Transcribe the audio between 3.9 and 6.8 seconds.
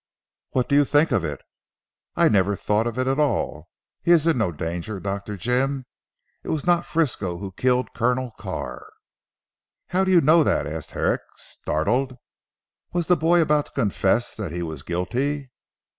He is in no danger, Dr. Jim. It was